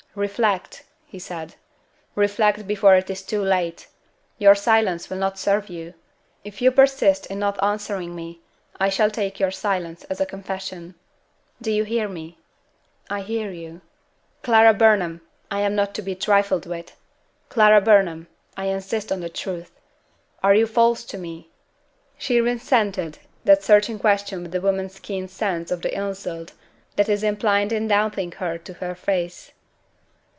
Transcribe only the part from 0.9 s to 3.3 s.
he said, "reflect before it is